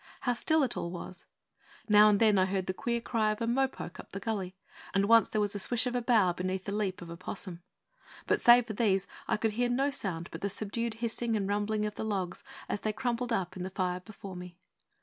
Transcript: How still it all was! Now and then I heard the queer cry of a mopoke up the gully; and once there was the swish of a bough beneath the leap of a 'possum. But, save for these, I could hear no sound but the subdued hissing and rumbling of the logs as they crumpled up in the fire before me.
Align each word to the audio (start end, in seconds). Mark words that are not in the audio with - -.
How 0.21 0.33
still 0.33 0.63
it 0.63 0.75
all 0.75 0.89
was! 0.89 1.27
Now 1.87 2.09
and 2.09 2.19
then 2.19 2.39
I 2.39 2.45
heard 2.45 2.65
the 2.65 2.73
queer 2.73 2.99
cry 3.01 3.29
of 3.31 3.39
a 3.39 3.45
mopoke 3.45 3.99
up 3.99 4.13
the 4.13 4.19
gully; 4.19 4.55
and 4.95 5.05
once 5.05 5.29
there 5.29 5.39
was 5.39 5.53
the 5.53 5.59
swish 5.59 5.85
of 5.85 5.95
a 5.95 6.01
bough 6.01 6.33
beneath 6.33 6.63
the 6.65 6.71
leap 6.73 7.03
of 7.03 7.11
a 7.11 7.15
'possum. 7.15 7.61
But, 8.25 8.41
save 8.41 8.65
for 8.65 8.73
these, 8.73 9.05
I 9.27 9.37
could 9.37 9.51
hear 9.51 9.69
no 9.69 9.91
sound 9.91 10.29
but 10.31 10.41
the 10.41 10.49
subdued 10.49 10.95
hissing 10.95 11.35
and 11.35 11.47
rumbling 11.47 11.85
of 11.85 11.93
the 11.93 12.03
logs 12.03 12.43
as 12.67 12.81
they 12.81 12.93
crumpled 12.93 13.31
up 13.31 13.55
in 13.55 13.61
the 13.61 13.69
fire 13.69 13.99
before 13.99 14.35
me. 14.35 14.57